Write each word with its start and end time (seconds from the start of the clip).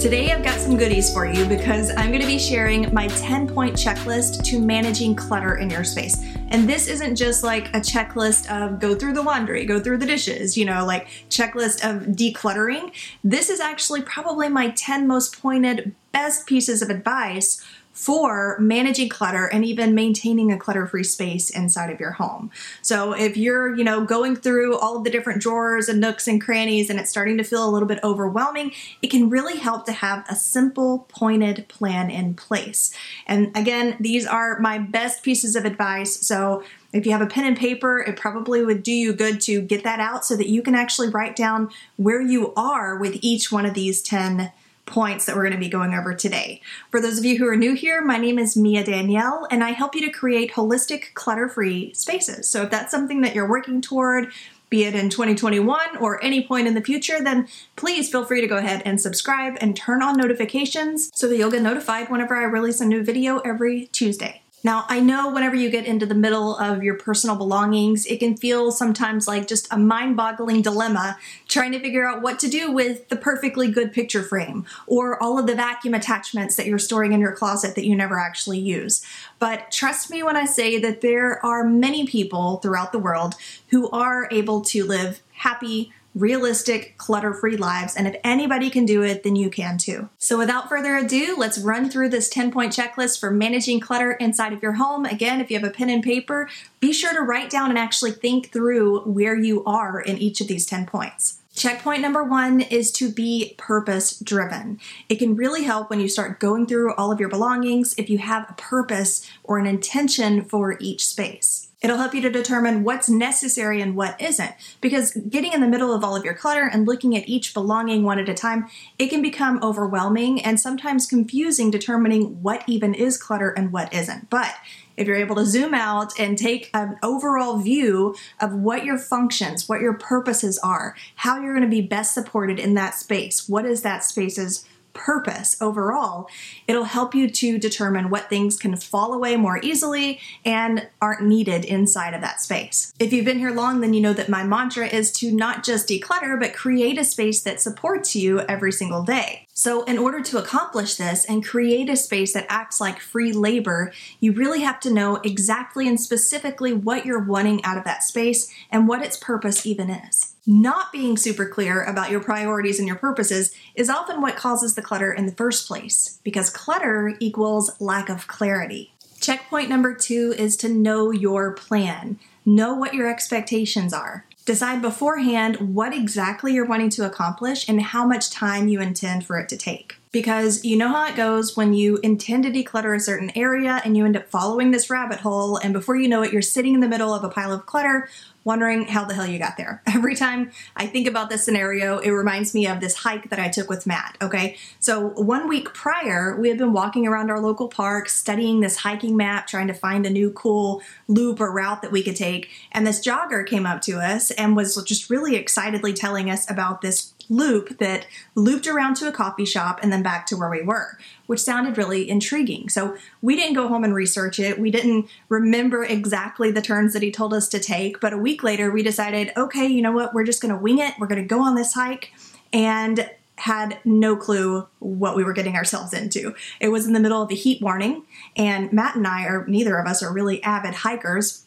Today, 0.00 0.32
I've 0.32 0.42
got 0.42 0.58
some 0.58 0.78
goodies 0.78 1.12
for 1.12 1.26
you 1.26 1.44
because 1.44 1.90
I'm 1.90 2.08
going 2.08 2.22
to 2.22 2.26
be 2.26 2.38
sharing 2.38 2.90
my 2.94 3.06
10 3.08 3.46
point 3.46 3.76
checklist 3.76 4.42
to 4.44 4.58
managing 4.58 5.14
clutter 5.14 5.56
in 5.56 5.68
your 5.68 5.84
space. 5.84 6.16
And 6.48 6.66
this 6.66 6.88
isn't 6.88 7.16
just 7.16 7.44
like 7.44 7.68
a 7.74 7.80
checklist 7.80 8.50
of 8.50 8.80
go 8.80 8.94
through 8.94 9.12
the 9.12 9.20
laundry, 9.20 9.66
go 9.66 9.78
through 9.78 9.98
the 9.98 10.06
dishes, 10.06 10.56
you 10.56 10.64
know, 10.64 10.86
like 10.86 11.08
checklist 11.28 11.84
of 11.84 12.06
decluttering. 12.16 12.92
This 13.22 13.50
is 13.50 13.60
actually 13.60 14.00
probably 14.00 14.48
my 14.48 14.70
10 14.70 15.06
most 15.06 15.38
pointed 15.38 15.94
best 16.12 16.46
pieces 16.46 16.80
of 16.80 16.88
advice 16.88 17.62
for 18.00 18.56
managing 18.58 19.10
clutter 19.10 19.44
and 19.44 19.62
even 19.62 19.94
maintaining 19.94 20.50
a 20.50 20.56
clutter-free 20.56 21.04
space 21.04 21.50
inside 21.50 21.90
of 21.90 22.00
your 22.00 22.12
home. 22.12 22.50
So 22.80 23.12
if 23.12 23.36
you're, 23.36 23.76
you 23.76 23.84
know, 23.84 24.06
going 24.06 24.36
through 24.36 24.78
all 24.78 24.96
of 24.96 25.04
the 25.04 25.10
different 25.10 25.42
drawers 25.42 25.86
and 25.86 26.00
nooks 26.00 26.26
and 26.26 26.40
crannies 26.40 26.88
and 26.88 26.98
it's 26.98 27.10
starting 27.10 27.36
to 27.36 27.44
feel 27.44 27.62
a 27.62 27.68
little 27.68 27.86
bit 27.86 28.00
overwhelming, 28.02 28.72
it 29.02 29.08
can 29.08 29.28
really 29.28 29.58
help 29.58 29.84
to 29.84 29.92
have 29.92 30.24
a 30.30 30.34
simple 30.34 31.00
pointed 31.10 31.68
plan 31.68 32.08
in 32.08 32.32
place. 32.32 32.90
And 33.26 33.54
again, 33.54 33.98
these 34.00 34.24
are 34.24 34.58
my 34.60 34.78
best 34.78 35.22
pieces 35.22 35.54
of 35.54 35.66
advice. 35.66 36.26
So 36.26 36.62
if 36.94 37.04
you 37.04 37.12
have 37.12 37.20
a 37.20 37.26
pen 37.26 37.44
and 37.44 37.56
paper, 37.56 37.98
it 37.98 38.16
probably 38.16 38.64
would 38.64 38.82
do 38.82 38.92
you 38.92 39.12
good 39.12 39.42
to 39.42 39.60
get 39.60 39.84
that 39.84 40.00
out 40.00 40.24
so 40.24 40.36
that 40.36 40.48
you 40.48 40.62
can 40.62 40.74
actually 40.74 41.10
write 41.10 41.36
down 41.36 41.68
where 41.96 42.22
you 42.22 42.54
are 42.54 42.96
with 42.96 43.18
each 43.20 43.52
one 43.52 43.66
of 43.66 43.74
these 43.74 44.00
10 44.00 44.52
points 44.90 45.24
that 45.24 45.36
we're 45.36 45.42
going 45.42 45.54
to 45.54 45.58
be 45.58 45.68
going 45.68 45.94
over 45.94 46.14
today. 46.14 46.60
For 46.90 47.00
those 47.00 47.18
of 47.18 47.24
you 47.24 47.38
who 47.38 47.46
are 47.46 47.56
new 47.56 47.74
here, 47.74 48.02
my 48.02 48.18
name 48.18 48.38
is 48.38 48.56
Mia 48.56 48.84
Danielle, 48.84 49.46
and 49.50 49.64
I 49.64 49.70
help 49.70 49.94
you 49.94 50.02
to 50.02 50.10
create 50.10 50.52
holistic, 50.52 51.14
clutter 51.14 51.48
free 51.48 51.94
spaces. 51.94 52.48
So 52.48 52.62
if 52.62 52.70
that's 52.70 52.90
something 52.90 53.22
that 53.22 53.34
you're 53.34 53.48
working 53.48 53.80
toward, 53.80 54.32
be 54.68 54.84
it 54.84 54.94
in 54.94 55.10
2021 55.10 55.96
or 55.96 56.22
any 56.22 56.46
point 56.46 56.68
in 56.68 56.74
the 56.74 56.80
future, 56.80 57.22
then 57.22 57.48
please 57.76 58.10
feel 58.10 58.24
free 58.24 58.40
to 58.40 58.46
go 58.46 58.56
ahead 58.56 58.82
and 58.84 59.00
subscribe 59.00 59.56
and 59.60 59.76
turn 59.76 60.02
on 60.02 60.16
notifications 60.16 61.10
so 61.14 61.28
that 61.28 61.36
you'll 61.36 61.50
get 61.50 61.62
notified 61.62 62.08
whenever 62.08 62.36
I 62.36 62.44
release 62.44 62.80
a 62.80 62.86
new 62.86 63.02
video 63.02 63.38
every 63.40 63.86
Tuesday. 63.86 64.39
Now, 64.62 64.84
I 64.88 65.00
know 65.00 65.30
whenever 65.30 65.56
you 65.56 65.70
get 65.70 65.86
into 65.86 66.04
the 66.04 66.14
middle 66.14 66.54
of 66.56 66.82
your 66.82 66.94
personal 66.94 67.36
belongings, 67.36 68.04
it 68.04 68.18
can 68.18 68.36
feel 68.36 68.70
sometimes 68.70 69.26
like 69.26 69.48
just 69.48 69.66
a 69.70 69.78
mind 69.78 70.18
boggling 70.18 70.60
dilemma 70.60 71.18
trying 71.48 71.72
to 71.72 71.80
figure 71.80 72.06
out 72.06 72.20
what 72.20 72.38
to 72.40 72.48
do 72.48 72.70
with 72.70 73.08
the 73.08 73.16
perfectly 73.16 73.70
good 73.70 73.92
picture 73.92 74.22
frame 74.22 74.66
or 74.86 75.20
all 75.22 75.38
of 75.38 75.46
the 75.46 75.54
vacuum 75.54 75.94
attachments 75.94 76.56
that 76.56 76.66
you're 76.66 76.78
storing 76.78 77.12
in 77.12 77.20
your 77.20 77.32
closet 77.32 77.74
that 77.74 77.86
you 77.86 77.96
never 77.96 78.18
actually 78.18 78.58
use. 78.58 79.04
But 79.38 79.70
trust 79.70 80.10
me 80.10 80.22
when 80.22 80.36
I 80.36 80.44
say 80.44 80.78
that 80.78 81.00
there 81.00 81.44
are 81.44 81.64
many 81.64 82.06
people 82.06 82.58
throughout 82.58 82.92
the 82.92 82.98
world 82.98 83.36
who 83.68 83.88
are 83.90 84.28
able 84.30 84.60
to 84.62 84.84
live 84.84 85.22
happy, 85.32 85.90
realistic, 86.14 86.96
clutter 86.98 87.32
free 87.32 87.56
lives. 87.56 87.96
And 87.96 88.06
if 88.06 88.16
anybody 88.24 88.70
can 88.70 88.84
do 88.84 89.02
it, 89.02 89.22
then 89.22 89.36
you 89.36 89.50
can 89.50 89.78
too. 89.78 90.08
So 90.18 90.38
without 90.38 90.68
further 90.68 90.96
ado, 90.96 91.36
let's 91.38 91.58
run 91.58 91.88
through 91.88 92.08
this 92.08 92.28
10 92.28 92.50
point 92.50 92.72
checklist 92.72 93.20
for 93.20 93.30
managing 93.30 93.80
clutter 93.80 94.12
inside 94.12 94.52
of 94.52 94.62
your 94.62 94.72
home. 94.72 95.04
Again, 95.04 95.40
if 95.40 95.50
you 95.50 95.58
have 95.58 95.68
a 95.68 95.72
pen 95.72 95.90
and 95.90 96.02
paper, 96.02 96.48
be 96.80 96.92
sure 96.92 97.12
to 97.12 97.20
write 97.20 97.50
down 97.50 97.70
and 97.70 97.78
actually 97.78 98.12
think 98.12 98.50
through 98.52 99.00
where 99.00 99.36
you 99.36 99.64
are 99.64 100.00
in 100.00 100.18
each 100.18 100.40
of 100.40 100.48
these 100.48 100.66
10 100.66 100.86
points. 100.86 101.40
Checkpoint 101.54 102.00
number 102.00 102.22
one 102.22 102.60
is 102.60 102.92
to 102.92 103.10
be 103.10 103.54
purpose 103.58 104.18
driven. 104.18 104.78
It 105.08 105.16
can 105.16 105.34
really 105.34 105.64
help 105.64 105.90
when 105.90 106.00
you 106.00 106.08
start 106.08 106.38
going 106.38 106.66
through 106.66 106.94
all 106.94 107.10
of 107.10 107.20
your 107.20 107.28
belongings 107.28 107.94
if 107.98 108.08
you 108.08 108.18
have 108.18 108.48
a 108.48 108.54
purpose 108.54 109.28
or 109.42 109.58
an 109.58 109.66
intention 109.66 110.44
for 110.44 110.78
each 110.80 111.06
space. 111.06 111.59
It'll 111.82 111.96
help 111.96 112.14
you 112.14 112.20
to 112.22 112.30
determine 112.30 112.84
what's 112.84 113.08
necessary 113.08 113.80
and 113.80 113.96
what 113.96 114.20
isn't. 114.20 114.52
Because 114.80 115.12
getting 115.12 115.52
in 115.52 115.62
the 115.62 115.68
middle 115.68 115.94
of 115.94 116.04
all 116.04 116.14
of 116.14 116.24
your 116.24 116.34
clutter 116.34 116.68
and 116.70 116.86
looking 116.86 117.16
at 117.16 117.28
each 117.28 117.54
belonging 117.54 118.02
one 118.02 118.18
at 118.18 118.28
a 118.28 118.34
time, 118.34 118.68
it 118.98 119.08
can 119.08 119.22
become 119.22 119.62
overwhelming 119.62 120.42
and 120.42 120.60
sometimes 120.60 121.06
confusing 121.06 121.70
determining 121.70 122.42
what 122.42 122.64
even 122.66 122.92
is 122.92 123.16
clutter 123.16 123.50
and 123.50 123.72
what 123.72 123.94
isn't. 123.94 124.28
But 124.28 124.54
if 124.98 125.06
you're 125.06 125.16
able 125.16 125.36
to 125.36 125.46
zoom 125.46 125.72
out 125.72 126.12
and 126.18 126.36
take 126.36 126.68
an 126.74 126.98
overall 127.02 127.56
view 127.56 128.14
of 128.38 128.52
what 128.52 128.84
your 128.84 128.98
functions, 128.98 129.66
what 129.66 129.80
your 129.80 129.94
purposes 129.94 130.58
are, 130.58 130.94
how 131.14 131.40
you're 131.40 131.54
going 131.54 131.64
to 131.64 131.74
be 131.74 131.80
best 131.80 132.12
supported 132.12 132.58
in 132.58 132.74
that 132.74 132.94
space, 132.94 133.48
what 133.48 133.64
is 133.64 133.80
that 133.80 134.04
space's 134.04 134.66
purpose 134.92 135.56
overall, 135.60 136.28
it'll 136.66 136.84
help 136.84 137.14
you 137.14 137.28
to 137.30 137.58
determine 137.58 138.10
what 138.10 138.28
things 138.28 138.56
can 138.56 138.76
fall 138.76 139.12
away 139.12 139.36
more 139.36 139.60
easily 139.62 140.20
and 140.44 140.88
aren't 141.00 141.22
needed 141.22 141.64
inside 141.64 142.14
of 142.14 142.20
that 142.20 142.40
space. 142.40 142.92
If 142.98 143.12
you've 143.12 143.24
been 143.24 143.38
here 143.38 143.52
long, 143.52 143.80
then 143.80 143.94
you 143.94 144.00
know 144.00 144.12
that 144.12 144.28
my 144.28 144.44
mantra 144.44 144.86
is 144.86 145.12
to 145.12 145.30
not 145.32 145.64
just 145.64 145.88
declutter, 145.88 146.38
but 146.38 146.54
create 146.54 146.98
a 146.98 147.04
space 147.04 147.42
that 147.42 147.60
supports 147.60 148.14
you 148.14 148.40
every 148.40 148.72
single 148.72 149.02
day. 149.02 149.46
So, 149.52 149.84
in 149.84 149.98
order 149.98 150.22
to 150.22 150.38
accomplish 150.38 150.94
this 150.94 151.26
and 151.26 151.44
create 151.44 151.90
a 151.90 151.96
space 151.96 152.32
that 152.32 152.46
acts 152.48 152.80
like 152.80 152.98
free 152.98 153.32
labor, 153.32 153.92
you 154.18 154.32
really 154.32 154.60
have 154.62 154.80
to 154.80 154.90
know 154.90 155.16
exactly 155.16 155.86
and 155.86 156.00
specifically 156.00 156.72
what 156.72 157.04
you're 157.04 157.22
wanting 157.22 157.62
out 157.64 157.76
of 157.76 157.84
that 157.84 158.02
space 158.02 158.50
and 158.70 158.88
what 158.88 159.02
its 159.02 159.18
purpose 159.18 159.66
even 159.66 159.90
is. 159.90 160.29
Not 160.46 160.90
being 160.90 161.16
super 161.16 161.46
clear 161.46 161.82
about 161.84 162.10
your 162.10 162.20
priorities 162.20 162.78
and 162.78 162.88
your 162.88 162.96
purposes 162.96 163.54
is 163.74 163.90
often 163.90 164.22
what 164.22 164.36
causes 164.36 164.74
the 164.74 164.82
clutter 164.82 165.12
in 165.12 165.26
the 165.26 165.32
first 165.32 165.68
place, 165.68 166.18
because 166.24 166.48
clutter 166.48 167.14
equals 167.20 167.78
lack 167.78 168.08
of 168.08 168.26
clarity. 168.26 168.94
Checkpoint 169.20 169.68
number 169.68 169.94
two 169.94 170.34
is 170.38 170.56
to 170.58 170.68
know 170.70 171.10
your 171.10 171.52
plan. 171.52 172.18
Know 172.46 172.74
what 172.74 172.94
your 172.94 173.06
expectations 173.06 173.92
are. 173.92 174.24
Decide 174.46 174.80
beforehand 174.80 175.74
what 175.74 175.94
exactly 175.94 176.54
you're 176.54 176.64
wanting 176.64 176.90
to 176.90 177.04
accomplish 177.04 177.68
and 177.68 177.82
how 177.82 178.06
much 178.06 178.30
time 178.30 178.66
you 178.66 178.80
intend 178.80 179.26
for 179.26 179.38
it 179.38 179.48
to 179.50 179.58
take. 179.58 179.99
Because 180.12 180.64
you 180.64 180.76
know 180.76 180.88
how 180.88 181.06
it 181.06 181.14
goes 181.14 181.56
when 181.56 181.72
you 181.72 181.98
intend 182.02 182.42
to 182.42 182.50
declutter 182.50 182.96
a 182.96 183.00
certain 183.00 183.30
area 183.36 183.80
and 183.84 183.96
you 183.96 184.04
end 184.04 184.16
up 184.16 184.28
following 184.28 184.70
this 184.70 184.90
rabbit 184.90 185.20
hole, 185.20 185.56
and 185.56 185.72
before 185.72 185.96
you 185.96 186.08
know 186.08 186.22
it, 186.22 186.32
you're 186.32 186.42
sitting 186.42 186.74
in 186.74 186.80
the 186.80 186.88
middle 186.88 187.14
of 187.14 187.22
a 187.22 187.28
pile 187.28 187.52
of 187.52 187.66
clutter 187.66 188.08
wondering 188.44 188.86
how 188.86 189.04
the 189.04 189.14
hell 189.14 189.26
you 189.26 189.38
got 189.38 189.56
there. 189.56 189.82
Every 189.86 190.14
time 190.14 190.50
I 190.76 190.86
think 190.86 191.06
about 191.06 191.30
this 191.30 191.44
scenario, 191.44 191.98
it 191.98 192.10
reminds 192.10 192.54
me 192.54 192.66
of 192.66 192.80
this 192.80 192.96
hike 192.96 193.30
that 193.30 193.38
I 193.38 193.48
took 193.48 193.68
with 193.68 193.86
Matt. 193.86 194.16
Okay, 194.22 194.56
so 194.78 195.08
one 195.10 195.48
week 195.48 195.74
prior, 195.74 196.36
we 196.36 196.48
had 196.48 196.58
been 196.58 196.72
walking 196.72 197.06
around 197.06 197.30
our 197.30 197.40
local 197.40 197.68
park, 197.68 198.08
studying 198.08 198.60
this 198.60 198.76
hiking 198.76 199.16
map, 199.16 199.46
trying 199.46 199.66
to 199.66 199.74
find 199.74 200.06
a 200.06 200.10
new 200.10 200.30
cool 200.30 200.82
loop 201.08 201.40
or 201.40 201.52
route 201.52 201.82
that 201.82 201.92
we 201.92 202.02
could 202.02 202.16
take. 202.16 202.50
And 202.72 202.86
this 202.86 203.04
jogger 203.04 203.46
came 203.46 203.66
up 203.66 203.82
to 203.82 203.98
us 203.98 204.30
and 204.32 204.56
was 204.56 204.82
just 204.84 205.10
really 205.10 205.36
excitedly 205.36 205.92
telling 205.92 206.30
us 206.30 206.50
about 206.50 206.80
this 206.80 207.14
loop 207.30 207.78
that 207.78 208.06
looped 208.34 208.66
around 208.66 208.96
to 208.96 209.08
a 209.08 209.12
coffee 209.12 209.46
shop 209.46 209.78
and 209.82 209.90
then 209.90 210.02
back 210.02 210.26
to 210.26 210.36
where 210.36 210.50
we 210.50 210.60
were, 210.60 210.98
which 211.26 211.40
sounded 211.40 211.78
really 211.78 212.10
intriguing. 212.10 212.68
So 212.68 212.96
we 213.22 213.36
didn't 213.36 213.54
go 213.54 213.68
home 213.68 213.84
and 213.84 213.94
research 213.94 214.38
it. 214.38 214.58
We 214.58 214.70
didn't 214.70 215.08
remember 215.28 215.84
exactly 215.84 216.50
the 216.50 216.60
turns 216.60 216.92
that 216.92 217.02
he 217.02 217.10
told 217.10 217.32
us 217.32 217.48
to 217.48 217.60
take. 217.60 218.00
But 218.00 218.12
a 218.12 218.18
week 218.18 218.42
later, 218.42 218.70
we 218.70 218.82
decided, 218.82 219.32
okay, 219.36 219.66
you 219.66 219.80
know 219.80 219.92
what? 219.92 220.12
We're 220.12 220.24
just 220.24 220.42
going 220.42 220.54
to 220.54 220.60
wing 220.60 220.78
it. 220.78 220.94
We're 220.98 221.06
going 221.06 221.22
to 221.22 221.28
go 221.28 221.40
on 221.40 221.54
this 221.54 221.72
hike. 221.72 222.12
And 222.52 223.08
had 223.36 223.78
no 223.86 224.16
clue 224.16 224.68
what 224.80 225.16
we 225.16 225.24
were 225.24 225.32
getting 225.32 225.56
ourselves 225.56 225.94
into. 225.94 226.34
It 226.60 226.68
was 226.68 226.86
in 226.86 226.92
the 226.92 227.00
middle 227.00 227.22
of 227.22 227.30
a 227.30 227.34
heat 227.34 227.62
warning, 227.62 228.04
and 228.36 228.70
Matt 228.70 228.96
and 228.96 229.06
I 229.06 229.24
are 229.24 229.46
neither 229.46 229.78
of 229.78 229.86
us 229.86 230.02
are 230.02 230.12
really 230.12 230.42
avid 230.42 230.74
hikers. 230.74 231.46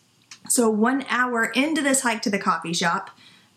So, 0.49 0.69
one 0.71 1.05
hour 1.07 1.45
into 1.45 1.81
this 1.81 2.01
hike 2.01 2.23
to 2.23 2.31
the 2.31 2.39
coffee 2.39 2.73
shop, 2.73 3.11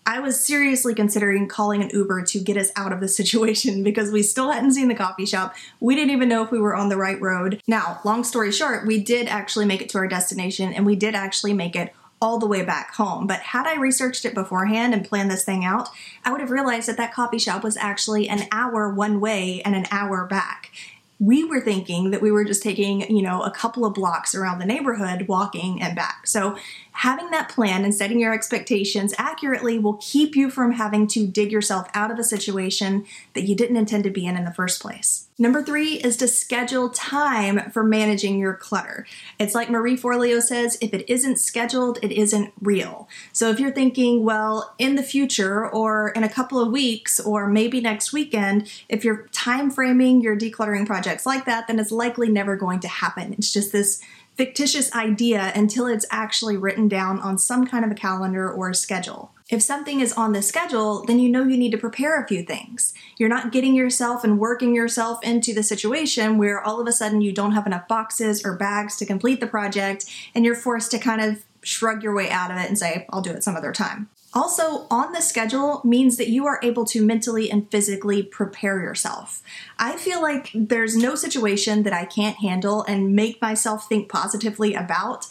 I 0.07 0.21
was 0.21 0.43
seriously 0.43 0.95
considering 0.95 1.49
calling 1.49 1.83
an 1.83 1.91
Uber 1.93 2.23
to 2.23 2.39
get 2.39 2.57
us 2.57 2.71
out 2.77 2.93
of 2.93 3.01
the 3.01 3.09
situation 3.17 3.83
because 3.83 4.13
we 4.13 4.23
still 4.23 4.53
hadn't 4.53 4.73
seen 4.73 4.89
the 4.89 4.95
coffee 4.95 5.27
shop. 5.27 5.55
We 5.81 5.97
didn't 5.97 6.13
even 6.13 6.29
know 6.29 6.45
if 6.45 6.53
we 6.53 6.61
were 6.61 6.77
on 6.77 6.89
the 6.89 6.97
right 6.97 7.21
road. 7.21 7.61
Now, 7.67 8.01
long 8.05 8.23
story 8.23 8.53
short, 8.53 8.87
we 8.87 9.03
did 9.03 9.27
actually 9.27 9.67
make 9.67 9.83
it 9.83 9.89
to 9.91 9.99
our 9.99 10.09
destination 10.09 10.73
and 10.73 10.87
we 10.87 10.95
did 10.95 11.15
actually 11.15 11.53
make 11.53 11.75
it 11.75 11.93
all 12.23 12.39
the 12.39 12.47
way 12.47 12.65
back 12.65 12.95
home. 12.95 13.27
But 13.27 13.41
had 13.41 13.67
I 13.67 13.77
researched 13.77 14.25
it 14.25 14.33
beforehand 14.35 14.95
and 14.95 15.05
planned 15.05 15.31
this 15.31 15.45
thing 15.45 15.65
out, 15.65 15.91
I 16.25 16.33
would 16.33 16.41
have 16.41 16.51
realized 16.51 16.89
that 16.89 16.97
that 16.97 17.13
coffee 17.13 17.39
shop 17.39 17.63
was 17.63 17.77
actually 17.77 18.29
an 18.29 18.47
hour 18.53 18.89
one 18.89 19.21
way 19.21 19.61
and 19.65 19.75
an 19.75 19.87
hour 19.91 20.25
back 20.25 20.71
we 21.19 21.45
were 21.45 21.61
thinking 21.61 22.11
that 22.11 22.21
we 22.21 22.31
were 22.31 22.45
just 22.45 22.63
taking, 22.63 23.01
you 23.15 23.23
know, 23.23 23.43
a 23.43 23.51
couple 23.51 23.85
of 23.85 23.95
blocks 23.95 24.35
around 24.35 24.59
the 24.59 24.67
neighborhood 24.67 25.27
walking 25.29 25.81
and 25.81 25.97
back. 25.97 26.27
So, 26.27 26.59
Having 27.01 27.31
that 27.33 27.51
plan 27.51 27.85
and 27.85 27.95
setting 27.95 28.19
your 28.19 28.33
expectations 28.33 29.13
accurately 29.19 29.79
will 29.79 29.99
keep 30.01 30.35
you 30.35 30.49
from 30.49 30.73
having 30.73 31.07
to 31.09 31.27
dig 31.27 31.53
yourself 31.53 31.89
out 31.93 32.11
of 32.11 32.19
a 32.19 32.25
situation 32.25 33.05
that 33.35 33.43
you 33.43 33.55
didn't 33.55 33.77
intend 33.77 34.05
to 34.05 34.11
be 34.11 34.25
in 34.25 34.35
in 34.35 34.47
the 34.47 34.55
first 34.55 34.81
place. 34.81 35.29
Number 35.39 35.63
three 35.63 35.97
is 35.97 36.17
to 36.17 36.27
schedule 36.27 36.89
time 36.89 37.71
for 37.71 37.85
managing 37.85 38.39
your 38.39 38.55
clutter. 38.55 39.07
It's 39.39 39.55
like 39.55 39.69
Marie 39.69 39.99
Forleo 39.99 40.41
says 40.41 40.79
if 40.81 40.95
it 40.95 41.05
isn't 41.11 41.39
scheduled, 41.39 41.99
it 42.01 42.13
isn't 42.13 42.55
real. 42.63 43.07
So 43.35 43.51
if 43.51 43.61
you're 43.61 43.73
thinking, 43.73 44.25
well, 44.25 44.75
in 44.79 44.97
the 44.97 45.03
future 45.03 45.69
or 45.69 46.09
in 46.09 46.25
a 46.25 46.31
couple 46.31 46.59
of 46.59 46.73
weeks 46.73 47.21
or 47.21 47.47
maybe 47.47 47.83
next 47.83 48.15
weekend, 48.15 48.73
if 48.89 49.05
you're 49.05 49.27
time 49.33 49.71
framing 49.71 50.23
your 50.23 50.35
decluttering 50.35 50.87
projects 50.87 51.27
like 51.27 51.45
that, 51.45 51.67
then 51.67 51.79
it's 51.79 51.93
likely 51.93 52.31
never 52.31 52.57
going 52.57 52.81
to 52.81 52.89
happen. 52.89 53.35
It's 53.35 53.53
just 53.53 53.73
this 53.73 54.01
fictitious 54.37 54.93
idea 54.95 55.53
until 55.55 55.87
it's 55.87 56.07
actually 56.11 56.57
written 56.57 56.89
down 56.89 57.19
on 57.21 57.39
some 57.39 57.67
kind 57.67 57.85
of 57.85 57.91
a 57.91 57.95
calendar 57.95 58.51
or 58.51 58.71
a 58.71 58.75
schedule. 58.75 59.33
If 59.49 59.63
something 59.63 60.01
is 60.01 60.13
on 60.13 60.33
the 60.33 60.43
schedule, 60.43 61.05
then 61.07 61.21
you 61.21 61.29
know 61.29 61.45
you 61.45 61.57
need 61.57 61.71
to 61.71 61.79
prepare 61.79 62.21
a 62.21 62.27
few 62.27 62.43
things. 62.43 62.93
You're 63.17 63.29
not 63.29 63.53
getting 63.53 63.75
yourself 63.75 64.25
and 64.25 64.39
working 64.41 64.75
yourself 64.75 65.23
into 65.23 65.55
the 65.55 65.63
situation 65.63 66.37
where 66.37 66.63
all 66.63 66.81
of 66.81 66.89
a 66.89 66.93
sudden 66.93 67.21
you 67.21 67.33
don't 67.33 67.53
have 67.53 67.67
enough 67.67 67.87
boxes 67.87 68.45
or 68.45 68.57
bags 68.57 68.97
to 68.97 69.07
complete 69.07 69.41
the 69.41 69.47
project 69.47 70.05
and 70.35 70.45
you're 70.45 70.57
forced 70.57 70.91
to 70.91 70.99
kind 70.99 71.21
of 71.21 71.45
shrug 71.63 72.03
your 72.03 72.15
way 72.15 72.29
out 72.31 72.51
of 72.51 72.57
it 72.57 72.69
and 72.69 72.79
say, 72.79 73.07
I'll 73.11 73.23
do 73.23 73.31
it 73.31 73.45
some 73.45 73.57
other 73.57 73.73
time. 73.73 74.09
Also, 74.35 74.87
on 74.91 75.13
the 75.13 75.23
schedule 75.23 75.81
means 75.85 76.17
that 76.17 76.29
you 76.29 76.47
are 76.47 76.61
able 76.63 76.85
to 76.85 77.05
mentally 77.05 77.51
and 77.51 77.71
physically 77.71 78.23
prepare 78.23 78.81
yourself. 78.81 79.43
I 79.79 79.97
feel 79.97 80.21
like 80.21 80.51
there's 80.55 80.97
no 80.97 81.15
situation 81.15 81.85
that 81.85 81.93
I 81.93 82.05
can't 82.05 82.37
handle 82.37 82.83
and 82.83 83.15
make 83.15 83.41
myself 83.41 83.89
think 83.89 84.09
positively 84.09 84.75
about 84.75 85.27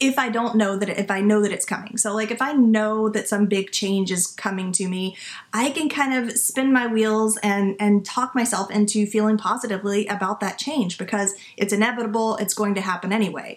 if 0.00 0.18
I 0.18 0.28
don't 0.28 0.56
know 0.56 0.76
that 0.76 0.88
if 0.88 1.10
I 1.10 1.20
know 1.20 1.40
that 1.42 1.52
it's 1.52 1.64
coming. 1.64 1.96
So 1.96 2.14
like 2.14 2.30
if 2.30 2.42
I 2.42 2.52
know 2.52 3.08
that 3.08 3.28
some 3.28 3.46
big 3.46 3.70
change 3.70 4.10
is 4.10 4.26
coming 4.26 4.72
to 4.72 4.88
me, 4.88 5.16
I 5.52 5.70
can 5.70 5.88
kind 5.88 6.12
of 6.12 6.36
spin 6.36 6.72
my 6.72 6.86
wheels 6.86 7.38
and 7.42 7.76
and 7.78 8.04
talk 8.04 8.34
myself 8.34 8.70
into 8.70 9.06
feeling 9.06 9.38
positively 9.38 10.06
about 10.08 10.40
that 10.40 10.58
change 10.58 10.98
because 10.98 11.34
it's 11.56 11.72
inevitable, 11.72 12.36
it's 12.36 12.54
going 12.54 12.74
to 12.74 12.80
happen 12.80 13.12
anyway 13.12 13.56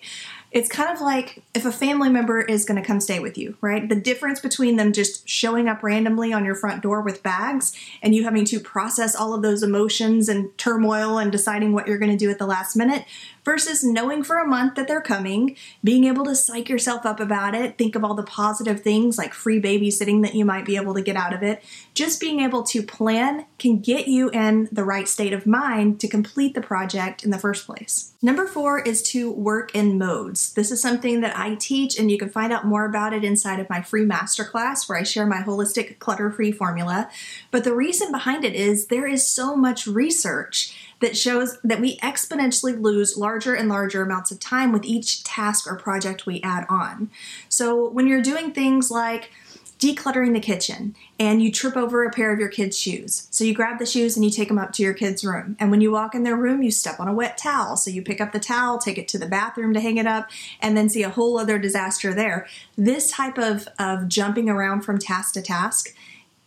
it's 0.52 0.70
kind 0.70 0.90
of 0.90 1.02
like 1.02 1.44
if 1.54 1.66
a 1.66 1.72
family 1.72 2.10
member 2.10 2.42
is 2.42 2.66
going 2.66 2.82
to 2.82 2.88
come 2.88 3.00
stay 3.00 3.20
with 3.20 3.38
you, 3.38 3.58
right? 3.62 3.88
The 3.88 3.96
difference 3.96 4.40
between 4.40 4.78
them 4.78 4.94
just 4.94 5.28
showing 5.28 5.68
up 5.68 5.84
randomly 5.84 6.32
on 6.32 6.46
your 6.46 6.56
front 6.56 6.82
door 6.82 7.02
with 7.02 7.22
bags 7.22 7.74
and 8.02 8.16
you 8.16 8.24
having 8.24 8.46
to 8.46 8.60
process 8.60 9.16
all 9.16 9.34
of 9.34 9.42
those 9.42 9.62
emotions 9.62 10.30
and 10.30 10.58
turmoil 10.58 11.18
and 11.18 11.32
deciding 11.32 11.74
what 11.74 11.88
you're 11.88 11.98
going 11.98 12.12
to 12.12 12.18
do 12.18 12.30
at 12.30 12.40
the 12.40 12.46
last 12.46 12.76
minute 12.76 13.06
versus 13.48 13.82
knowing 13.82 14.24
for 14.24 14.40
a 14.40 14.46
month 14.46 14.76
that 14.76 14.90
they're 14.90 15.00
coming, 15.00 15.56
being 15.82 16.04
able 16.04 16.26
to 16.26 16.36
psych 16.36 16.68
yourself 16.68 17.06
up 17.06 17.22
about 17.22 17.56
it, 17.56 17.78
think 17.78 17.96
of 17.96 18.04
all 18.04 18.14
the 18.14 18.22
positive 18.22 18.82
things 18.82 19.18
like 19.18 19.34
free 19.34 19.62
babysitting 19.62 20.22
that 20.22 20.36
you 20.36 20.44
might 20.44 20.66
be 20.66 20.76
able 20.76 20.94
to 20.94 21.02
get 21.02 21.16
out 21.16 21.34
of 21.34 21.42
it. 21.42 21.64
Just 21.94 22.20
being 22.20 22.42
able 22.42 22.64
to 22.64 22.84
plan 22.84 23.46
can 23.58 23.80
get 23.80 24.10
you 24.10 24.30
in 24.32 24.68
the 24.70 24.84
right 24.84 25.08
state 25.08 25.32
of 25.32 25.46
mind 25.46 25.98
to 26.02 26.10
complete 26.10 26.56
the 26.56 26.62
project 26.62 27.24
in 27.24 27.32
the 27.32 27.38
first 27.38 27.66
place. 27.66 28.12
Number 28.22 28.48
four 28.48 28.82
is 28.82 29.02
to 29.14 29.32
work 29.32 29.74
in 29.74 29.98
modes. 29.98 30.37
This 30.56 30.72
is 30.72 30.82
something 30.82 31.22
that 31.22 31.38
I 31.38 31.56
teach, 31.56 31.98
and 31.98 32.12
you 32.12 32.18
can 32.18 32.30
find 32.30 32.54
out 32.54 32.66
more 32.66 32.86
about 32.86 33.14
it 33.14 33.24
inside 33.24 33.60
of 33.60 33.70
my 33.70 33.82
free 33.82 34.06
masterclass 34.06 34.88
where 34.88 34.98
I 34.98 35.04
share 35.04 35.26
my 35.26 35.42
holistic 35.42 36.00
clutter 36.00 36.32
free 36.32 36.52
formula. 36.52 37.10
But 37.52 37.64
the 37.64 37.76
reason 37.76 38.12
behind 38.12 38.46
it 38.46 38.54
is 38.54 38.88
there 38.88 39.08
is 39.08 39.28
so 39.28 39.56
much 39.56 39.88
research 39.88 40.76
that 41.00 41.18
shows 41.18 41.60
that 41.64 41.80
we 41.80 41.98
exponentially 41.98 42.80
lose 42.80 43.18
larger 43.18 43.54
and 43.54 43.70
larger 43.70 44.02
amounts 44.02 44.32
of 44.32 44.40
time 44.40 44.72
with 44.72 44.86
each 44.86 45.24
task 45.24 45.70
or 45.70 45.76
project 45.76 46.26
we 46.26 46.42
add 46.42 46.66
on. 46.70 47.10
So 47.50 47.88
when 47.90 48.08
you're 48.08 48.22
doing 48.22 48.52
things 48.52 48.90
like 48.90 49.32
decluttering 49.80 50.34
the 50.34 50.40
kitchen 50.40 50.96
and 51.20 51.42
you 51.42 51.52
trip 51.52 51.78
over 51.78 52.04
a 52.04 52.12
pair 52.12 52.34
of 52.34 52.40
your 52.40 52.50
kids' 52.50 52.78
shoes. 52.78 53.28
So 53.32 53.44
you 53.44 53.54
grab 53.54 53.80
the 53.80 53.86
shoes 53.86 54.16
and 54.16 54.26
you 54.26 54.32
take 54.32 54.48
them 54.48 54.58
up 54.58 54.74
to 54.74 54.84
your 54.84 54.94
kids' 54.94 55.24
room. 55.24 55.56
And 55.60 55.70
when 55.70 55.82
you 55.82 55.92
walk 55.92 56.16
in 56.16 56.24
their 56.24 56.36
room, 56.36 56.64
you 56.64 56.72
step 56.72 57.00
on 57.00 57.08
a 57.08 57.14
wet 57.14 57.38
towel. 57.38 57.78
So 57.78 57.92
you 57.92 58.02
pick 58.02 58.20
up 58.20 58.32
the 58.32 58.40
towel, 58.40 58.80
take 58.80 58.98
it 58.98 59.08
to 59.10 59.20
the 59.20 59.28
bathroom 59.28 59.74
to 59.74 59.80
hang 59.80 59.98
it 59.98 60.08
up, 60.08 60.30
and 60.62 60.76
then 60.76 60.90
see 60.90 61.04
a 61.04 61.10
whole 61.10 61.38
other 61.38 61.60
disaster 61.60 62.14
there. 62.14 62.48
This 62.78 63.12
type 63.12 63.38
of, 63.38 63.68
of 63.78 64.08
jumping 64.08 64.50
around 64.50 64.82
from 64.82 64.98
task 64.98 65.34
to 65.34 65.42
task 65.42 65.94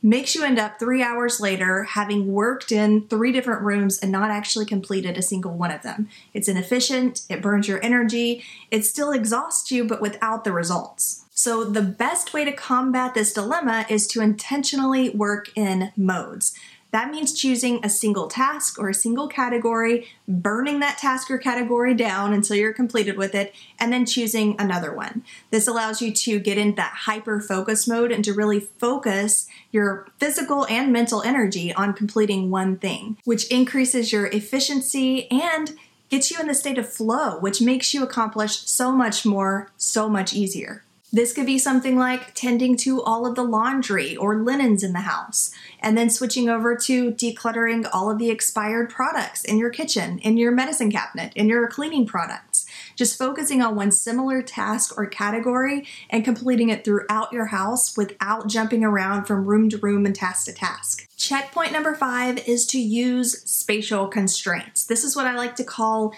makes 0.02 0.34
you 0.34 0.44
end 0.44 0.58
up 0.58 0.78
three 0.78 1.02
hours 1.02 1.40
later 1.40 1.84
having 1.84 2.32
worked 2.32 2.72
in 2.72 3.06
three 3.08 3.32
different 3.32 3.62
rooms 3.62 3.98
and 3.98 4.10
not 4.10 4.30
actually 4.30 4.64
completed 4.64 5.16
a 5.16 5.22
single 5.22 5.52
one 5.52 5.70
of 5.70 5.82
them. 5.82 6.08
It's 6.32 6.48
inefficient, 6.48 7.22
it 7.28 7.42
burns 7.42 7.68
your 7.68 7.82
energy, 7.84 8.44
it 8.70 8.84
still 8.84 9.12
exhausts 9.12 9.70
you, 9.70 9.84
but 9.84 10.00
without 10.00 10.44
the 10.44 10.52
results. 10.52 11.24
So, 11.32 11.64
the 11.64 11.82
best 11.82 12.34
way 12.34 12.44
to 12.44 12.52
combat 12.52 13.14
this 13.14 13.32
dilemma 13.32 13.86
is 13.88 14.06
to 14.08 14.20
intentionally 14.20 15.08
work 15.10 15.50
in 15.56 15.90
modes. 15.96 16.54
That 16.92 17.10
means 17.10 17.32
choosing 17.32 17.84
a 17.84 17.88
single 17.88 18.26
task 18.26 18.78
or 18.78 18.88
a 18.88 18.94
single 18.94 19.28
category, 19.28 20.08
burning 20.26 20.80
that 20.80 20.98
task 20.98 21.30
or 21.30 21.38
category 21.38 21.94
down 21.94 22.32
until 22.32 22.56
you're 22.56 22.72
completed 22.72 23.16
with 23.16 23.34
it, 23.34 23.54
and 23.78 23.92
then 23.92 24.06
choosing 24.06 24.56
another 24.58 24.92
one. 24.92 25.22
This 25.50 25.68
allows 25.68 26.02
you 26.02 26.12
to 26.12 26.40
get 26.40 26.58
in 26.58 26.74
that 26.74 26.92
hyper 27.04 27.40
focus 27.40 27.86
mode 27.86 28.10
and 28.10 28.24
to 28.24 28.32
really 28.32 28.60
focus 28.60 29.46
your 29.70 30.08
physical 30.18 30.66
and 30.66 30.92
mental 30.92 31.22
energy 31.22 31.72
on 31.72 31.92
completing 31.92 32.50
one 32.50 32.76
thing, 32.76 33.18
which 33.24 33.46
increases 33.48 34.12
your 34.12 34.26
efficiency 34.26 35.30
and 35.30 35.76
gets 36.08 36.30
you 36.30 36.40
in 36.40 36.48
the 36.48 36.54
state 36.54 36.76
of 36.76 36.92
flow, 36.92 37.38
which 37.38 37.60
makes 37.62 37.94
you 37.94 38.02
accomplish 38.02 38.62
so 38.66 38.90
much 38.90 39.24
more, 39.24 39.70
so 39.76 40.08
much 40.08 40.34
easier. 40.34 40.82
This 41.12 41.32
could 41.32 41.46
be 41.46 41.58
something 41.58 41.98
like 41.98 42.34
tending 42.34 42.76
to 42.78 43.02
all 43.02 43.26
of 43.26 43.34
the 43.34 43.42
laundry 43.42 44.16
or 44.16 44.36
linens 44.36 44.84
in 44.84 44.92
the 44.92 45.00
house, 45.00 45.50
and 45.80 45.98
then 45.98 46.08
switching 46.08 46.48
over 46.48 46.76
to 46.76 47.10
decluttering 47.10 47.88
all 47.92 48.10
of 48.10 48.18
the 48.18 48.30
expired 48.30 48.90
products 48.90 49.44
in 49.44 49.58
your 49.58 49.70
kitchen, 49.70 50.20
in 50.20 50.36
your 50.36 50.52
medicine 50.52 50.90
cabinet, 50.90 51.32
in 51.34 51.48
your 51.48 51.66
cleaning 51.66 52.06
products. 52.06 52.64
Just 52.94 53.18
focusing 53.18 53.60
on 53.60 53.74
one 53.74 53.90
similar 53.90 54.40
task 54.40 54.96
or 54.96 55.06
category 55.06 55.84
and 56.10 56.24
completing 56.24 56.68
it 56.68 56.84
throughout 56.84 57.32
your 57.32 57.46
house 57.46 57.96
without 57.96 58.46
jumping 58.48 58.84
around 58.84 59.24
from 59.24 59.46
room 59.46 59.68
to 59.70 59.78
room 59.78 60.06
and 60.06 60.14
task 60.14 60.46
to 60.46 60.52
task. 60.52 61.08
Checkpoint 61.16 61.72
number 61.72 61.94
five 61.94 62.46
is 62.48 62.66
to 62.68 62.78
use 62.78 63.42
spatial 63.50 64.06
constraints. 64.06 64.84
This 64.84 65.04
is 65.04 65.16
what 65.16 65.26
I 65.26 65.34
like 65.34 65.56
to 65.56 65.64
call 65.64 66.14